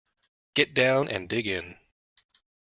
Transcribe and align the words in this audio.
Get 0.55 0.73
down 0.73 1.07
and 1.09 1.29
dig 1.29 1.45
in. 1.45 1.77